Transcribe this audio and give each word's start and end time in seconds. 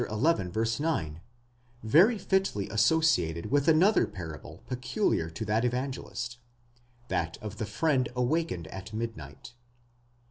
9, 0.79 1.21
very 1.83 2.17
fitly 2.17 2.67
associated 2.71 3.51
with 3.51 3.67
another 3.67 4.07
parable 4.07 4.63
peculiar 4.67 5.29
to 5.29 5.45
that 5.45 5.63
Evangelist: 5.63 6.39
that 7.09 7.37
of 7.37 7.57
the 7.57 7.67
friend 7.67 8.09
awaked 8.15 8.65
at 8.65 8.93
midnight. 8.93 9.53